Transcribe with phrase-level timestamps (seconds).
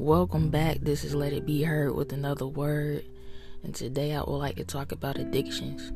[0.00, 0.78] Welcome back.
[0.80, 3.04] This is Let It Be Heard with another word.
[3.62, 5.92] And today I would like to talk about addictions.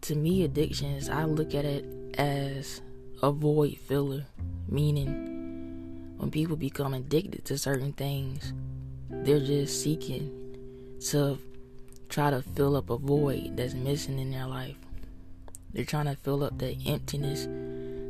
[0.00, 1.84] To me, addictions, I look at it
[2.16, 2.80] as
[3.22, 4.24] a void filler,
[4.66, 8.54] meaning when people become addicted to certain things,
[9.10, 10.30] they're just seeking
[11.10, 11.38] to
[12.08, 14.78] try to fill up a void that's missing in their life.
[15.74, 17.44] They're trying to fill up the emptiness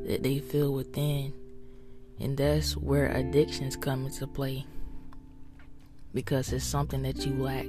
[0.08, 1.32] that they feel within
[2.20, 4.66] and that's where addictions come into play.
[6.12, 7.66] Because it's something that you lack.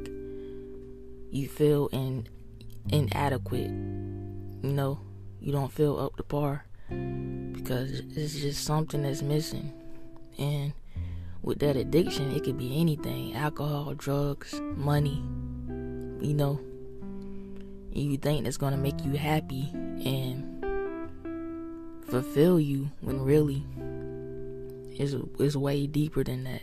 [1.31, 2.27] You feel in,
[2.89, 3.72] inadequate.
[3.72, 5.00] You know,
[5.39, 6.66] you don't feel up to par.
[6.89, 9.73] Because it's just something that's missing.
[10.38, 10.73] And
[11.41, 15.23] with that addiction, it could be anything alcohol, drugs, money.
[16.22, 16.59] You know,
[17.91, 20.64] you think it's going to make you happy and
[22.08, 23.66] fulfill you when really
[24.98, 26.61] is is way deeper than that.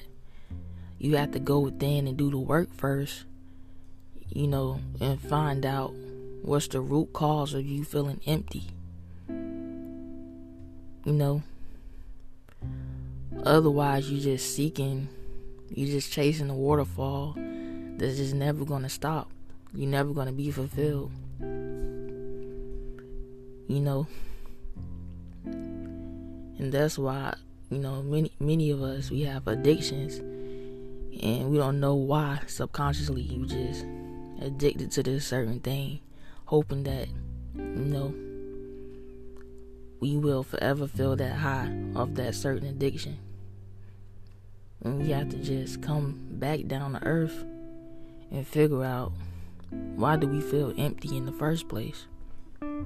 [0.98, 3.24] You have to go within and do the work first,
[4.28, 5.92] you know, and find out
[6.42, 8.64] what's the root cause of you feeling empty.
[9.28, 11.42] You know,
[13.44, 15.08] otherwise you're just seeking,
[15.70, 17.34] you're just chasing the waterfall
[17.96, 19.30] that's just never gonna stop.
[19.74, 21.10] You're never gonna be fulfilled.
[23.68, 24.06] You know,
[25.44, 27.34] and that's why
[27.72, 30.18] you know, many many of us we have addictions
[31.22, 33.86] and we don't know why subconsciously you just
[34.42, 36.00] addicted to this certain thing,
[36.44, 37.08] hoping that,
[37.56, 38.14] you know,
[40.00, 43.16] we will forever feel that high of that certain addiction.
[44.84, 47.46] And we have to just come back down to earth
[48.30, 49.12] and figure out
[49.70, 52.04] why do we feel empty in the first place.
[52.60, 52.84] And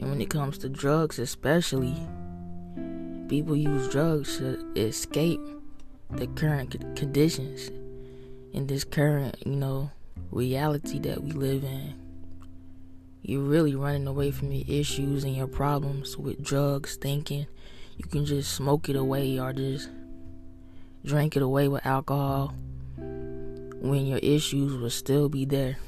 [0.00, 1.94] when it comes to drugs especially,
[3.28, 5.40] People use drugs to escape
[6.10, 7.70] the current conditions
[8.52, 9.90] in this current, you know,
[10.30, 11.94] reality that we live in.
[13.22, 17.48] You're really running away from your issues and your problems with drugs, thinking
[17.96, 19.90] you can just smoke it away or just
[21.04, 22.54] drink it away with alcohol
[22.96, 25.78] when your issues will still be there.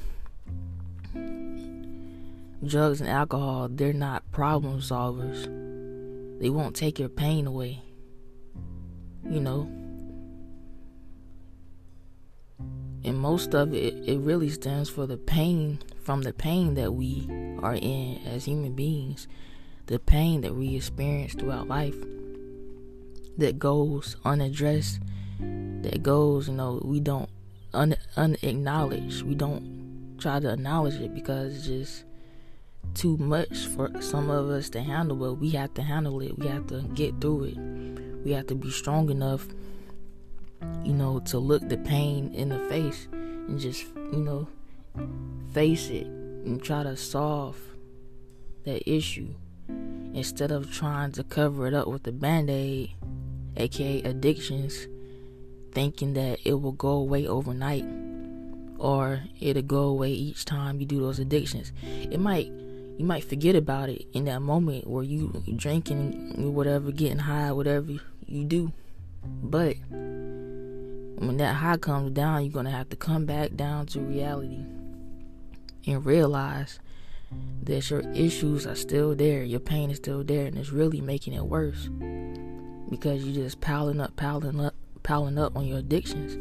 [2.65, 5.68] Drugs and alcohol, they're not problem solvers
[6.39, 7.81] they won't take your pain away.
[9.29, 9.69] You know?
[13.03, 17.27] And most of it, it really stands for the pain from the pain that we
[17.61, 19.27] are in as human beings,
[19.85, 21.95] the pain that we experience throughout life
[23.37, 24.99] that goes unaddressed,
[25.39, 27.29] that goes, you know, we don't
[27.73, 32.03] un- unacknowledge, we don't try to acknowledge it because it's just
[32.93, 36.37] too much for some of us to handle, but we have to handle it.
[36.37, 37.57] We have to get through it.
[38.25, 39.47] We have to be strong enough,
[40.83, 44.47] you know, to look the pain in the face and just, you know,
[45.53, 47.57] face it and try to solve
[48.65, 49.33] that issue
[50.13, 52.91] instead of trying to cover it up with a band aid,
[53.57, 54.87] aka addictions,
[55.71, 57.85] thinking that it will go away overnight
[58.77, 61.71] or it'll go away each time you do those addictions.
[61.83, 62.51] It might
[62.99, 65.55] you might forget about it in that moment where you're mm-hmm.
[65.55, 67.93] drinking or whatever, getting high, whatever
[68.25, 68.73] you do.
[69.23, 74.65] But when that high comes down, you're gonna have to come back down to reality
[75.87, 76.81] and realize
[77.63, 81.31] that your issues are still there, your pain is still there, and it's really making
[81.31, 81.87] it worse
[82.89, 86.33] because you're just piling up, piling up, piling up on your addictions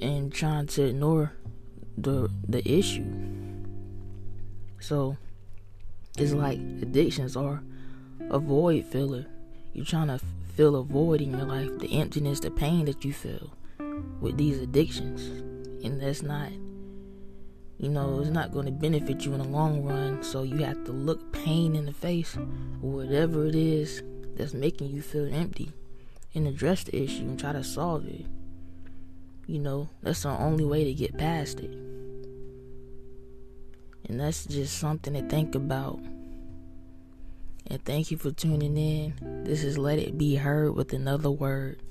[0.00, 1.32] and trying to ignore
[1.98, 3.04] the the issue.
[4.78, 5.16] So
[6.16, 6.40] it's mm-hmm.
[6.40, 7.62] like addictions are
[8.30, 9.26] a void filler.
[9.72, 10.20] You're trying to
[10.54, 13.52] fill a void in your life, the emptiness, the pain that you feel
[14.20, 15.22] with these addictions.
[15.84, 16.50] And that's not,
[17.78, 20.22] you know, it's not going to benefit you in the long run.
[20.22, 22.36] So you have to look pain in the face,
[22.80, 24.02] whatever it is
[24.36, 25.72] that's making you feel empty,
[26.34, 28.26] and address the issue and try to solve it.
[29.46, 31.85] You know, that's the only way to get past it.
[34.08, 35.98] And that's just something to think about.
[37.68, 39.42] And thank you for tuning in.
[39.44, 41.82] This is Let It Be Heard with another word.